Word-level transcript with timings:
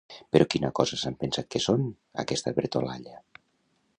Però 0.35 0.45
quina 0.53 0.71
cosa 0.79 0.97
s'han 1.01 1.17
pensat 1.25 1.51
que 1.55 1.61
són, 1.67 1.85
aquesta 2.25 2.57
bretolalla? 2.61 3.17